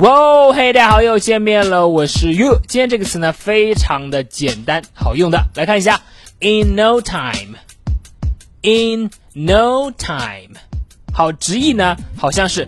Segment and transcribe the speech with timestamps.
[0.00, 2.58] 哇，嘿，大家好，又见面了，我是 you。
[2.66, 5.46] 今天这个词呢，非常的简单，好用的。
[5.54, 6.02] 来看一下
[6.40, 10.58] ，in no time，in no time，
[11.12, 12.66] 好，直译呢，好像是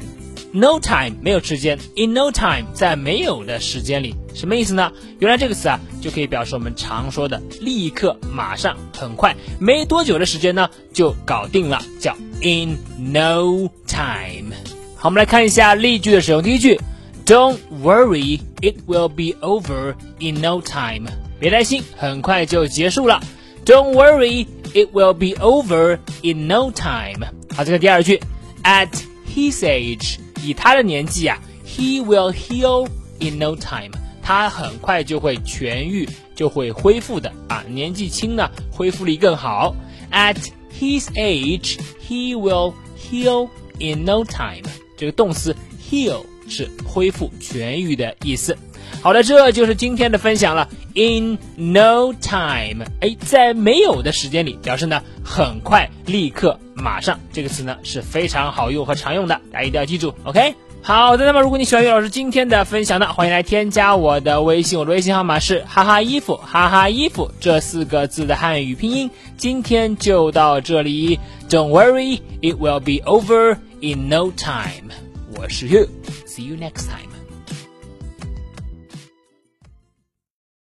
[0.52, 4.92] no time 没有时间，in no time 在没有的时间里，什么意思呢？
[5.18, 12.78] 原来这个词啊，就可以表示我们常说的立刻、马上、很快，没多久的时间呢，就搞定了，叫 in
[13.12, 14.54] no time。
[14.94, 16.80] 好，我们来看一下例句的使用，第一句。
[17.25, 21.07] Don't worry, it will be over in no time.
[21.39, 23.21] 别担心，很快就结束了。
[23.65, 27.25] Don't worry, it will be over in no time.
[27.55, 28.19] 好，这个第二句，
[28.63, 28.89] At
[29.33, 32.87] his age，以他的年纪啊，he will heal
[33.19, 33.91] in no time.
[34.21, 37.63] 他很快就会痊愈，就会恢复的啊。
[37.69, 39.75] 年纪轻呢，恢复力更好。
[40.11, 40.37] At
[40.79, 41.77] his age,
[42.07, 43.49] he will heal
[43.79, 44.63] in no time.
[44.97, 45.55] 这个动词
[45.89, 46.25] heal。
[46.48, 48.56] 是恢复痊愈的意思。
[49.02, 50.68] 好了，这就是今天的分享了。
[50.94, 57.18] In no time，哎，在没有的时间里，表示呢很快、立刻、马上。
[57.32, 60.14] 这个词呢是非常好用和常用的，大家一定要记住。
[60.24, 61.26] OK，好的。
[61.26, 69.10] 那么如果你喜欢于老师今天的分享呢，欢迎来添加我的微信，我的微信号码是哈哈衣服哈哈衣服这四个字的汉语拼音。
[69.36, 71.18] 今天就到这里
[71.50, 75.05] ，Don't worry，it will be over in no time。
[75.36, 75.86] 我是 You。
[76.26, 77.15] See you next time.